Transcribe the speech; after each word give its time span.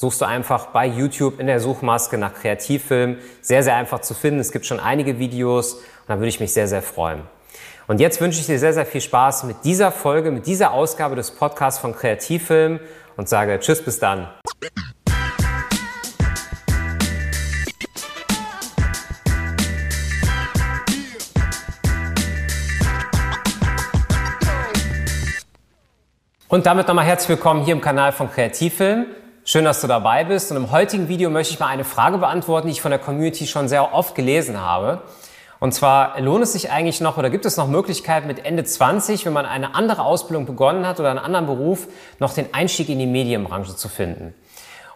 suchst 0.00 0.22
du 0.22 0.24
einfach 0.24 0.68
bei 0.68 0.86
YouTube 0.86 1.38
in 1.40 1.46
der 1.46 1.60
Suchmaske 1.60 2.16
nach 2.16 2.32
Kreativfilm. 2.32 3.18
Sehr, 3.42 3.62
sehr 3.62 3.76
einfach 3.76 4.00
zu 4.00 4.14
finden. 4.14 4.40
Es 4.40 4.50
gibt 4.50 4.64
schon 4.64 4.80
einige 4.80 5.18
Videos 5.18 5.74
und 5.74 5.82
da 6.08 6.16
würde 6.16 6.28
ich 6.28 6.40
mich 6.40 6.54
sehr, 6.54 6.66
sehr 6.68 6.80
freuen. 6.80 7.20
Und 7.86 8.00
jetzt 8.00 8.18
wünsche 8.18 8.40
ich 8.40 8.46
dir 8.46 8.58
sehr, 8.58 8.72
sehr 8.72 8.86
viel 8.86 9.02
Spaß 9.02 9.44
mit 9.44 9.58
dieser 9.64 9.92
Folge, 9.92 10.30
mit 10.30 10.46
dieser 10.46 10.72
Ausgabe 10.72 11.16
des 11.16 11.32
Podcasts 11.32 11.78
von 11.78 11.94
Kreativfilm 11.94 12.80
und 13.18 13.28
sage 13.28 13.60
Tschüss, 13.60 13.84
bis 13.84 13.98
dann. 13.98 14.28
Und 26.48 26.64
damit 26.64 26.88
nochmal 26.88 27.04
herzlich 27.04 27.28
willkommen 27.28 27.64
hier 27.64 27.74
im 27.74 27.82
Kanal 27.82 28.12
von 28.12 28.30
Kreativfilm. 28.30 29.04
Schön, 29.42 29.64
dass 29.64 29.80
du 29.80 29.86
dabei 29.86 30.24
bist. 30.24 30.50
Und 30.50 30.58
im 30.58 30.70
heutigen 30.70 31.08
Video 31.08 31.30
möchte 31.30 31.54
ich 31.54 31.60
mal 31.60 31.68
eine 31.68 31.84
Frage 31.84 32.18
beantworten, 32.18 32.66
die 32.66 32.72
ich 32.72 32.82
von 32.82 32.90
der 32.90 33.00
Community 33.00 33.46
schon 33.46 33.68
sehr 33.68 33.94
oft 33.94 34.14
gelesen 34.14 34.60
habe. 34.60 35.00
Und 35.60 35.72
zwar, 35.72 36.20
lohnt 36.20 36.42
es 36.42 36.52
sich 36.52 36.70
eigentlich 36.70 37.00
noch 37.00 37.16
oder 37.16 37.30
gibt 37.30 37.46
es 37.46 37.56
noch 37.56 37.66
Möglichkeiten 37.66 38.26
mit 38.26 38.44
Ende 38.44 38.64
20, 38.64 39.24
wenn 39.24 39.32
man 39.32 39.46
eine 39.46 39.74
andere 39.74 40.02
Ausbildung 40.04 40.44
begonnen 40.44 40.86
hat 40.86 41.00
oder 41.00 41.10
einen 41.10 41.18
anderen 41.18 41.46
Beruf, 41.46 41.88
noch 42.18 42.34
den 42.34 42.52
Einstieg 42.52 42.90
in 42.90 42.98
die 42.98 43.06
Medienbranche 43.06 43.74
zu 43.74 43.88
finden? 43.88 44.34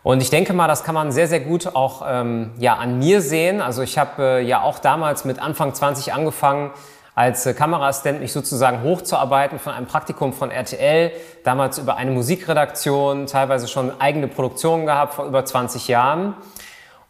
Und 0.03 0.21
ich 0.21 0.29
denke 0.29 0.53
mal, 0.53 0.69
das 0.69 0.85
kann 0.85 0.95
man 0.95 1.11
sehr, 1.11 1.27
sehr 1.27 1.41
gut 1.41 1.75
auch 1.75 2.03
ähm, 2.07 2.51
ja, 2.59 2.75
an 2.75 2.99
mir 2.99 3.23
sehen. 3.23 3.63
Also 3.63 3.81
ich 3.81 3.97
habe 3.97 4.23
äh, 4.23 4.41
ja 4.43 4.61
auch 4.61 4.79
damals 4.79 5.25
mit 5.25 5.39
Anfang 5.39 5.73
20 5.73 6.13
angefangen, 6.13 6.71
als 7.15 7.47
äh, 7.47 7.55
Kameraassistent 7.55 8.21
mich 8.21 8.33
sozusagen 8.33 8.83
hochzuarbeiten 8.83 9.59
von 9.59 9.73
einem 9.73 9.87
Praktikum 9.87 10.33
von 10.33 10.51
RTL, 10.51 11.13
damals 11.45 11.79
über 11.79 11.97
eine 11.97 12.11
Musikredaktion, 12.11 13.27
teilweise 13.27 13.69
schon 13.69 14.01
eigene 14.01 14.29
Produktionen 14.29 14.87
gehabt 14.87 15.15
vor 15.15 15.27
über 15.27 15.45
20 15.45 15.89
Jahren. 15.89 16.35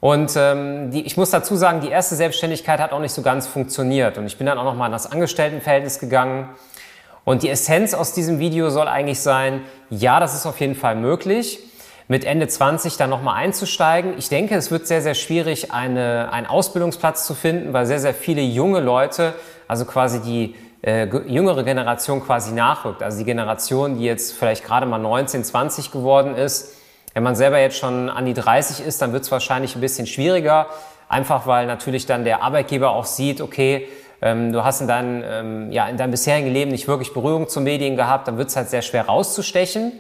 Und 0.01 0.35
ähm, 0.37 0.91
die, 0.91 1.07
ich 1.07 1.17
muss 1.17 1.31
dazu 1.31 1.57
sagen, 1.57 1.81
die 1.81 1.89
erste 1.89 2.15
Selbstständigkeit 2.15 2.79
hat 2.79 2.93
auch 2.93 3.01
nicht 3.01 3.15
so 3.15 3.23
ganz 3.23 3.47
funktioniert. 3.47 4.19
Und 4.19 4.27
ich 4.27 4.37
bin 4.37 4.47
dann 4.47 4.59
auch 4.59 4.65
nochmal 4.65 4.89
in 4.89 4.93
das 4.93 5.11
Angestelltenverhältnis 5.11 5.99
gegangen. 5.99 6.51
Und 7.25 7.43
die 7.43 7.49
Essenz 7.49 7.95
aus 7.95 8.13
diesem 8.13 8.39
Video 8.39 8.69
soll 8.69 8.87
eigentlich 8.87 9.21
sein, 9.21 9.63
ja, 9.89 10.21
das 10.21 10.35
ist 10.35 10.45
auf 10.45 10.61
jeden 10.61 10.75
Fall 10.75 10.95
möglich 10.97 11.59
mit 12.07 12.25
Ende 12.25 12.49
20 12.49 12.99
dann 12.99 13.09
nochmal 13.09 13.37
einzusteigen. 13.37 14.15
Ich 14.19 14.29
denke, 14.29 14.55
es 14.57 14.71
wird 14.71 14.87
sehr, 14.87 15.01
sehr 15.01 15.15
schwierig, 15.15 15.73
eine, 15.73 16.31
einen 16.33 16.47
Ausbildungsplatz 16.47 17.27
zu 17.27 17.35
finden, 17.35 17.73
weil 17.73 17.87
sehr, 17.87 18.01
sehr 18.01 18.13
viele 18.13 18.43
junge 18.43 18.81
Leute, 18.81 19.33
also 19.69 19.85
quasi 19.85 20.21
die 20.21 20.55
äh, 20.83 21.07
jüngere 21.27 21.65
Generation 21.65 22.23
quasi 22.23 22.53
nachrückt. 22.53 23.03
Also 23.03 23.19
die 23.19 23.25
Generation, 23.25 23.99
die 23.99 24.05
jetzt 24.05 24.33
vielleicht 24.33 24.65
gerade 24.65 24.87
mal 24.87 24.99
19, 24.99 25.45
20 25.45 25.91
geworden 25.91 26.35
ist. 26.35 26.75
Wenn 27.15 27.23
man 27.23 27.37
selber 27.37 27.59
jetzt 27.59 27.79
schon 27.79 28.11
an 28.11 28.27
die 28.27 28.35
30 28.35 28.85
ist, 28.85 29.01
dann 29.01 29.13
wird 29.13 29.23
es 29.23 29.31
wahrscheinlich 29.31 29.77
ein 29.77 29.81
bisschen 29.81 30.07
schwieriger. 30.07 30.67
Einfach 31.09 31.47
weil 31.47 31.67
natürlich 31.67 32.07
dann 32.07 32.25
der 32.25 32.43
Arbeitgeber 32.43 32.91
auch 32.91 33.05
sieht, 33.05 33.41
okay, 33.41 33.89
ähm, 34.21 34.53
du 34.53 34.65
hast 34.65 34.81
in, 34.81 34.89
dein, 34.89 35.23
ähm, 35.27 35.73
ja, 35.73 35.87
in 35.87 35.97
deinem 35.97 36.11
bisherigen 36.11 36.51
Leben 36.51 36.71
nicht 36.71 36.89
wirklich 36.89 37.13
Berührung 37.13 37.49
zu 37.49 37.61
Medien 37.61 37.97
gehabt, 37.97 38.27
dann 38.27 38.39
wird 38.39 38.49
es 38.49 38.57
halt 38.57 38.71
sehr 38.71 38.83
schwer 38.83 39.07
rauszustechen. 39.07 39.93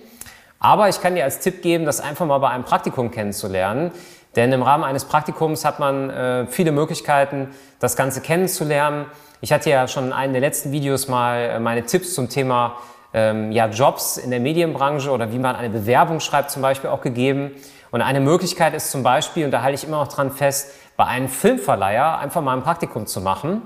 Aber 0.59 0.89
ich 0.89 1.01
kann 1.01 1.15
dir 1.15 1.25
als 1.25 1.41
Tipp 1.41 1.63
geben, 1.63 1.85
das 1.85 2.01
einfach 2.01 2.27
mal 2.27 2.39
bei 2.39 2.49
einem 2.49 2.65
Praktikum 2.65 3.11
kennenzulernen. 3.11 3.91
Denn 4.37 4.53
im 4.53 4.63
Rahmen 4.63 4.85
eines 4.85 5.05
Praktikums 5.05 5.65
hat 5.65 5.79
man 5.79 6.11
äh, 6.11 6.47
viele 6.47 6.73
Möglichkeiten, 6.73 7.49
das 7.79 7.97
Ganze 7.97 8.21
kennenzulernen. 8.21 9.07
Ich 9.41 9.53
hatte 9.53 9.71
ja 9.71 9.87
schon 9.87 10.07
in 10.07 10.13
einem 10.13 10.33
der 10.33 10.41
letzten 10.41 10.73
Videos 10.73 11.09
mal 11.09 11.39
äh, 11.39 11.61
meine 11.61 11.85
Tipps 11.85 12.15
zum 12.15 12.29
Thema 12.29 12.77
ähm, 13.13 13.53
ja, 13.53 13.69
Jobs 13.69 14.17
in 14.17 14.31
der 14.31 14.41
Medienbranche 14.41 15.11
oder 15.11 15.33
wie 15.33 15.39
man 15.39 15.55
eine 15.55 15.71
Bewerbung 15.71 16.21
schreibt 16.21 16.51
zum 16.51 16.63
Beispiel 16.63 16.91
auch 16.91 17.01
gegeben. 17.01 17.53
Und 17.93 18.03
eine 18.03 18.21
Möglichkeit 18.21 18.75
ist 18.75 18.91
zum 18.91 19.05
Beispiel, 19.05 19.45
und 19.45 19.53
da 19.53 19.63
halte 19.63 19.77
ich 19.77 19.85
immer 19.85 19.99
noch 19.99 20.09
dran 20.09 20.33
fest, 20.33 20.75
bei 20.97 21.05
einem 21.05 21.29
Filmverleiher 21.29 22.19
einfach 22.19 22.43
mal 22.43 22.57
ein 22.57 22.63
Praktikum 22.63 23.07
zu 23.07 23.21
machen. 23.21 23.63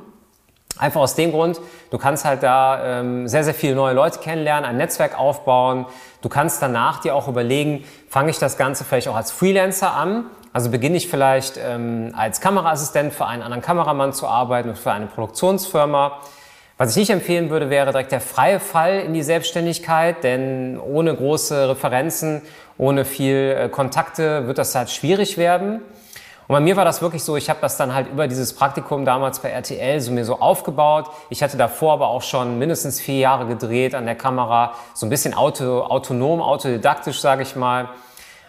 Einfach 0.77 1.01
aus 1.01 1.15
dem 1.15 1.33
Grund, 1.33 1.61
du 1.91 1.99
kannst 1.99 2.25
halt 2.25 2.43
da 2.43 3.01
ähm, 3.01 3.27
sehr, 3.27 3.43
sehr 3.43 3.55
viele 3.55 3.75
neue 3.75 3.95
Leute 3.95 4.21
kennenlernen, 4.21 4.69
ein 4.69 4.77
Netzwerk 4.77 5.19
aufbauen. 5.19 5.87
Du 6.21 6.29
kannst 6.29 6.63
danach 6.63 7.01
dir 7.01 7.15
auch 7.15 7.27
überlegen, 7.27 7.85
fange 8.09 8.31
ich 8.31 8.39
das 8.39 8.59
Ganze 8.59 8.85
vielleicht 8.85 9.09
auch 9.09 9.17
als 9.17 9.33
Freelancer 9.33 9.95
an? 9.95 10.27
Also 10.59 10.73
beginne 10.73 10.97
ich 10.97 11.07
vielleicht 11.07 11.57
ähm, 11.57 12.13
als 12.17 12.41
Kameraassistent 12.41 13.15
für 13.15 13.27
einen 13.27 13.45
anderen 13.45 13.63
Kameramann 13.63 14.13
zu 14.13 14.27
arbeiten 14.27 14.71
und 14.71 14.77
für 14.77 14.91
eine 14.91 15.07
Produktionsfirma. 15.07 16.19
Was 16.77 16.91
ich 16.91 16.97
nicht 16.97 17.11
empfehlen 17.11 17.49
würde, 17.51 17.71
wäre 17.71 17.93
direkt 17.93 18.11
der 18.11 18.21
freie 18.21 18.59
Fall 18.59 18.99
in 18.99 19.15
die 19.15 19.23
Selbstständigkeit, 19.23 20.25
denn 20.25 20.77
ohne 20.81 21.15
große 21.15 21.69
Referenzen, 21.69 22.43
ohne 22.77 23.05
viel 23.05 23.57
äh, 23.57 23.69
Kontakte 23.69 24.49
wird 24.49 24.59
das 24.59 24.75
halt 24.75 24.91
schwierig 24.91 25.39
werden. 25.39 25.75
Und 26.49 26.55
bei 26.55 26.59
mir 26.59 26.77
war 26.77 26.85
das 26.85 27.03
wirklich 27.03 27.23
so, 27.23 27.37
ich 27.37 27.49
habe 27.49 27.61
das 27.63 27.77
dann 27.77 27.95
halt 27.95 28.09
über 28.09 28.27
dieses 28.27 28.53
Praktikum 28.53 29.05
damals 29.05 29.39
bei 29.39 29.51
RTL 29.51 30.01
so 30.01 30.11
mir 30.11 30.25
so 30.25 30.41
aufgebaut. 30.41 31.09
Ich 31.31 31.41
hatte 31.41 31.57
davor 31.57 31.93
aber 31.93 32.09
auch 32.09 32.23
schon 32.23 32.59
mindestens 32.59 33.01
vier 33.01 33.21
Jahre 33.21 33.47
gedreht 33.47 33.95
an 33.95 34.07
der 34.07 34.17
Kamera, 34.17 34.75
so 34.93 35.07
ein 35.07 35.11
bisschen 35.11 35.35
auto, 35.35 35.83
autonom, 35.83 36.43
autodidaktisch, 36.43 37.21
sage 37.21 37.45
ich 37.45 37.55
mal. 37.55 37.91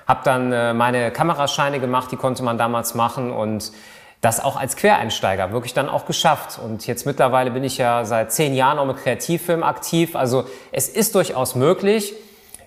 Habe 0.09 0.21
dann 0.23 0.51
äh, 0.51 0.73
meine 0.73 1.11
Kamerascheine 1.11 1.79
gemacht, 1.79 2.11
die 2.11 2.15
konnte 2.15 2.41
man 2.41 2.57
damals 2.57 2.95
machen 2.95 3.31
und 3.31 3.71
das 4.21 4.43
auch 4.43 4.59
als 4.59 4.75
Quereinsteiger 4.75 5.51
wirklich 5.51 5.75
dann 5.75 5.87
auch 5.87 6.07
geschafft. 6.07 6.57
Und 6.57 6.87
jetzt 6.87 7.05
mittlerweile 7.05 7.51
bin 7.51 7.63
ich 7.63 7.77
ja 7.77 8.03
seit 8.05 8.31
zehn 8.31 8.55
Jahren 8.55 8.79
auch 8.79 8.87
mit 8.87 8.97
Kreativfilm 8.97 9.61
aktiv. 9.61 10.15
Also 10.15 10.45
es 10.71 10.89
ist 10.89 11.13
durchaus 11.13 11.53
möglich. 11.53 12.15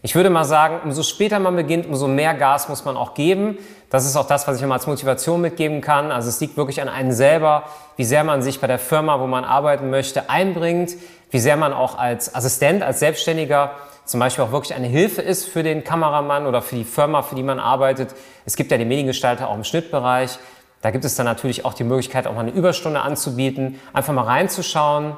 Ich 0.03 0.15
würde 0.15 0.31
mal 0.31 0.45
sagen, 0.45 0.83
umso 0.85 1.03
später 1.03 1.41
man 1.41 1.57
beginnt, 1.57 1.85
umso 1.87 2.07
mehr 2.07 2.35
Gas 2.35 2.69
muss 2.69 2.85
man 2.85 2.97
auch 2.97 3.15
geben. 3.15 3.59
Das 3.91 4.07
ist 4.07 4.15
auch 4.15 4.29
das, 4.29 4.47
was 4.47 4.59
ich 4.59 4.63
immer 4.63 4.75
als 4.75 4.87
Motivation 4.87 5.41
mitgeben 5.41 5.81
kann. 5.81 6.13
Also 6.13 6.29
es 6.29 6.39
liegt 6.39 6.57
wirklich 6.57 6.81
an 6.81 6.89
einen 6.89 7.11
selber, 7.11 7.65
wie 7.97 8.05
sehr 8.05 8.23
man 8.23 8.41
sich 8.43 8.61
bei 8.61 8.69
der 8.69 8.79
Firma, 8.79 9.19
wo 9.19 9.27
man 9.27 9.45
arbeiten 9.45 9.91
möchte, 9.91 10.31
einbringt, 10.31 10.93
wie 11.33 11.41
sehr 11.41 11.57
man 11.57 11.73
auch 11.73 11.99
als 11.99 12.37
Assistent, 12.37 12.85
als 12.85 13.01
Selbstständiger 13.01 13.73
zum 14.05 14.21
Beispiel 14.21 14.45
auch 14.45 14.53
wirklich 14.53 14.75
eine 14.75 14.87
Hilfe 14.87 15.23
ist 15.23 15.47
für 15.47 15.63
den 15.63 15.85
Kameramann 15.85 16.47
oder 16.47 16.63
für 16.63 16.77
die 16.77 16.85
Firma, 16.85 17.23
für 17.23 17.35
die 17.35 17.43
man 17.43 17.59
arbeitet. 17.59 18.15
Es 18.45 18.57
gibt 18.57 18.71
ja 18.71 18.79
die 18.79 18.85
Mediengestalter 18.85 19.49
auch 19.49 19.55
im 19.55 19.65
Schnittbereich. 19.65 20.39
Da 20.81 20.91
gibt 20.91 21.05
es 21.05 21.15
dann 21.15 21.27
natürlich 21.27 21.65
auch 21.65 21.75
die 21.75 21.85
Möglichkeit, 21.85 22.27
auch 22.27 22.35
mal 22.35 22.41
eine 22.41 22.51
Überstunde 22.51 23.01
anzubieten, 23.01 23.81
einfach 23.93 24.13
mal 24.13 24.25
reinzuschauen, 24.25 25.17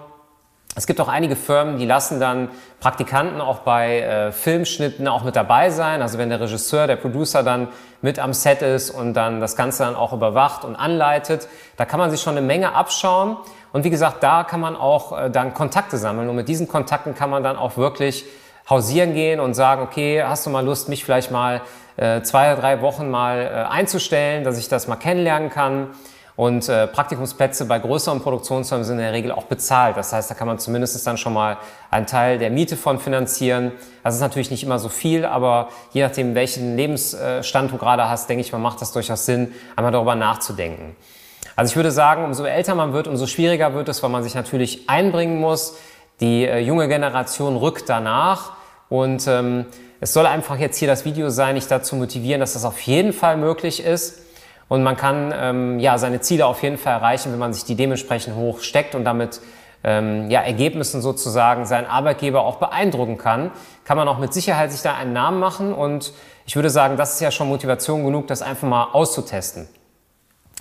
es 0.77 0.89
gibt 0.89 1.01
auch 1.01 1.07
einige 1.07 1.37
Firmen, 1.37 1.79
die 1.79 1.87
lassen 1.87 2.19
dann 2.19 2.49
Praktikanten 2.81 3.41
auch 3.41 3.61
bei 3.61 4.01
äh, 4.01 4.33
Filmschnitten 4.33 5.07
auch 5.07 5.23
mit 5.23 5.37
dabei 5.37 5.71
sein. 5.71 6.03
Also 6.03 6.19
wenn 6.19 6.31
der 6.31 6.41
Regisseur, 6.41 6.89
der 6.89 6.97
Producer 6.97 7.45
dann 7.45 7.69
mit 8.03 8.19
am 8.19 8.33
Set 8.33 8.61
ist 8.61 8.91
und 8.91 9.15
dann 9.15 9.41
das 9.41 9.55
Ganze 9.55 9.85
dann 9.85 9.95
auch 9.95 10.13
überwacht 10.13 10.65
und 10.65 10.75
anleitet, 10.75 11.47
da 11.77 11.85
kann 11.85 12.01
man 12.01 12.11
sich 12.11 12.21
schon 12.21 12.37
eine 12.37 12.45
Menge 12.45 12.75
abschauen. 12.75 13.37
Und 13.73 13.85
wie 13.85 13.91
gesagt, 13.91 14.25
da 14.25 14.43
kann 14.43 14.61
man 14.61 14.75
auch 14.75 15.17
äh, 15.17 15.31
dann 15.31 15.55
Kontakte 15.55 15.97
sammeln. 15.97 16.29
Und 16.29 16.35
mit 16.35 16.49
diesen 16.49 16.67
Kontakten 16.67 17.15
kann 17.15 17.31
man 17.31 17.45
dann 17.45 17.57
auch 17.57 17.77
wirklich 17.77 18.25
hausieren 18.69 19.15
gehen 19.15 19.41
und 19.41 19.55
sagen, 19.55 19.83
okay, 19.83 20.23
hast 20.23 20.47
du 20.47 20.51
mal 20.51 20.65
Lust, 20.65 20.89
mich 20.89 21.05
vielleicht 21.05 21.31
mal 21.31 21.63
äh, 21.97 22.23
zwei 22.23 22.53
oder 22.53 22.61
drei 22.61 22.81
Wochen 22.81 23.11
mal 23.11 23.41
äh, 23.41 23.73
einzustellen, 23.73 24.45
dass 24.45 24.59
ich 24.59 24.69
das 24.69 24.89
mal 24.89 24.97
kennenlernen 24.97 25.51
kann. 25.51 25.89
Und 26.37 26.69
äh, 26.69 26.89
Praktikumsplätze 26.89 27.65
bei 27.67 27.79
größeren 27.79 28.21
Produktionsfirmen 28.21 28.85
sind 28.85 28.97
in 28.97 29.05
der 29.05 29.13
Regel 29.13 29.31
auch 29.31 29.45
bezahlt. 29.45 29.97
Das 29.97 30.13
heißt, 30.13 30.29
da 30.29 30.35
kann 30.35 30.49
man 30.49 30.59
zumindest 30.59 31.07
dann 31.07 31.17
schon 31.17 31.33
mal 31.33 31.59
einen 31.93 32.07
Teil 32.07 32.39
der 32.39 32.51
Miete 32.51 32.77
von 32.77 32.99
finanzieren. 32.99 33.71
Das 34.03 34.17
ist 34.17 34.21
natürlich 34.21 34.51
nicht 34.51 34.65
immer 34.65 34.81
so 34.81 34.89
viel, 34.89 35.25
aber 35.25 35.69
je 35.93 36.03
nachdem, 36.03 36.35
welchen 36.35 36.77
Lebensstand 36.77 37.71
du 37.71 37.79
gerade 37.79 38.09
hast, 38.09 38.29
denke 38.29 38.41
ich, 38.41 38.51
man 38.51 38.63
macht 38.63 38.81
das 38.81 38.91
durchaus 38.91 39.27
Sinn, 39.27 39.55
einmal 39.77 39.93
darüber 39.93 40.17
nachzudenken. 40.17 40.97
Also 41.55 41.71
ich 41.71 41.77
würde 41.77 41.93
sagen, 41.93 42.25
umso 42.25 42.45
älter 42.45 42.75
man 42.75 42.93
wird, 42.93 43.07
umso 43.07 43.27
schwieriger 43.27 43.75
wird 43.75 43.89
es, 43.89 44.03
weil 44.03 44.11
man 44.11 44.25
sich 44.25 44.35
natürlich 44.35 44.89
einbringen 44.89 45.39
muss. 45.39 45.77
Die 46.21 46.47
äh, 46.47 46.59
junge 46.59 46.89
Generation 46.89 47.57
rückt 47.57 47.89
danach 47.89 48.53
und 48.89 49.27
ähm, 49.27 49.67
es 50.01 50.13
soll 50.13 50.27
einfach 50.27 50.59
jetzt 50.59 50.77
hier 50.77 50.89
das 50.89 51.05
Video 51.05 51.31
sein, 51.31 51.55
dich 51.55 51.67
dazu 51.67 51.97
motivieren, 51.97 52.41
dass 52.41 52.53
das 52.53 52.65
auf 52.65 52.81
jeden 52.83 53.13
Fall 53.13 53.37
möglich 53.37 53.83
ist. 53.83 54.21
Und 54.69 54.83
man 54.83 54.97
kann 54.97 55.33
ähm, 55.37 55.79
ja, 55.79 55.99
seine 55.99 56.21
Ziele 56.21 56.47
auf 56.47 56.63
jeden 56.63 56.79
Fall 56.79 56.95
erreichen, 56.95 57.33
wenn 57.33 57.39
man 57.39 57.53
sich 57.53 57.65
die 57.65 57.75
dementsprechend 57.75 58.37
hoch 58.37 58.61
steckt 58.61 58.95
und 58.95 59.05
damit 59.05 59.41
ähm, 59.83 60.31
ja, 60.31 60.41
Ergebnissen 60.41 61.03
sozusagen 61.03 61.67
seinen 61.67 61.87
Arbeitgeber 61.87 62.43
auch 62.43 62.57
beeindrucken 62.57 63.19
kann, 63.19 63.51
kann 63.85 63.97
man 63.97 64.09
auch 64.09 64.19
mit 64.19 64.33
Sicherheit 64.33 64.73
sich 64.73 64.83
da 64.83 64.95
einen 64.95 65.13
Namen 65.13 65.39
machen. 65.39 65.75
Und 65.75 66.13
ich 66.47 66.57
würde 66.57 66.71
sagen, 66.71 66.97
das 66.97 67.15
ist 67.15 67.21
ja 67.21 67.31
schon 67.31 67.49
Motivation 67.49 68.05
genug, 68.05 68.27
das 68.27 68.43
einfach 68.43 68.67
mal 68.67 68.89
auszutesten. 68.93 69.69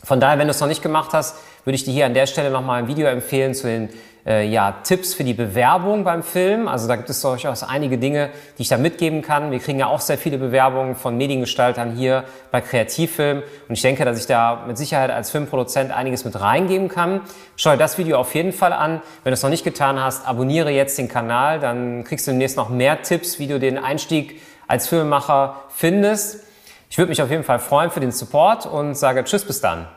Von 0.03 0.19
daher, 0.19 0.37
wenn 0.37 0.47
du 0.47 0.51
es 0.51 0.59
noch 0.59 0.67
nicht 0.67 0.83
gemacht 0.83 1.11
hast, 1.13 1.37
würde 1.63 1.75
ich 1.75 1.85
dir 1.85 1.93
hier 1.93 2.05
an 2.05 2.13
der 2.13 2.27
Stelle 2.27 2.51
nochmal 2.51 2.79
ein 2.79 2.87
Video 2.87 3.07
empfehlen 3.07 3.53
zu 3.53 3.67
den 3.67 3.89
äh, 4.25 4.47
ja, 4.47 4.75
Tipps 4.83 5.13
für 5.13 5.23
die 5.23 5.33
Bewerbung 5.33 6.03
beim 6.03 6.23
Film. 6.23 6.67
Also 6.67 6.87
da 6.87 6.95
gibt 6.95 7.09
es 7.09 7.21
durchaus 7.21 7.63
einige 7.63 7.97
Dinge, 7.97 8.29
die 8.57 8.63
ich 8.63 8.69
da 8.69 8.77
mitgeben 8.77 9.21
kann. 9.21 9.51
Wir 9.51 9.59
kriegen 9.59 9.79
ja 9.79 9.87
auch 9.87 9.99
sehr 9.99 10.17
viele 10.17 10.37
Bewerbungen 10.37 10.95
von 10.95 11.17
Mediengestaltern 11.17 11.95
hier 11.95 12.23
bei 12.51 12.61
Kreativfilm. 12.61 13.43
Und 13.67 13.73
ich 13.73 13.81
denke, 13.81 14.05
dass 14.05 14.17
ich 14.17 14.25
da 14.25 14.63
mit 14.67 14.77
Sicherheit 14.77 15.11
als 15.11 15.31
Filmproduzent 15.31 15.91
einiges 15.91 16.23
mit 16.25 16.39
reingeben 16.39 16.87
kann. 16.87 17.21
Schau 17.55 17.71
dir 17.71 17.77
das 17.77 17.97
Video 17.97 18.17
auf 18.17 18.33
jeden 18.33 18.53
Fall 18.53 18.73
an. 18.73 19.01
Wenn 19.23 19.31
du 19.31 19.33
es 19.33 19.43
noch 19.43 19.49
nicht 19.49 19.63
getan 19.63 20.01
hast, 20.01 20.27
abonniere 20.27 20.71
jetzt 20.71 20.97
den 20.97 21.09
Kanal. 21.09 21.59
Dann 21.59 22.03
kriegst 22.03 22.25
du 22.27 22.31
demnächst 22.31 22.57
noch 22.57 22.69
mehr 22.69 23.01
Tipps, 23.01 23.39
wie 23.39 23.47
du 23.47 23.59
den 23.59 23.77
Einstieg 23.77 24.41
als 24.67 24.87
Filmemacher 24.87 25.63
findest. 25.69 26.43
Ich 26.89 26.97
würde 26.97 27.09
mich 27.09 27.21
auf 27.21 27.29
jeden 27.29 27.43
Fall 27.43 27.59
freuen 27.59 27.91
für 27.91 27.99
den 27.99 28.11
Support 28.11 28.65
und 28.65 28.95
sage 28.95 29.23
Tschüss 29.23 29.43
bis 29.45 29.59
dann. 29.59 29.87